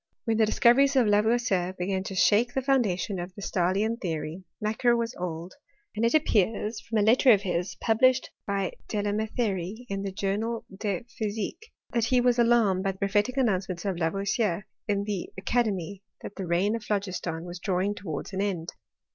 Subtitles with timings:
[0.25, 4.41] When the discoveries of Lavoisier began to shake the foun dation of the Stahlian theory,
[4.59, 5.53] Macquer was old;
[5.95, 10.65] and It appears from a letter of his, published by Dela Qketherie in the Journal
[10.75, 16.01] de Physique, that he was alarmed at the prophetic announcements of Lavoisier in the academy
[16.23, 18.73] that the reign of Phlogiston was drawing towards an end.